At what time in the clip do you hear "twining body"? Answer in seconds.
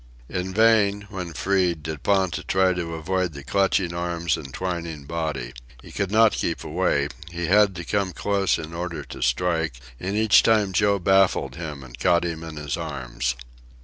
4.51-5.53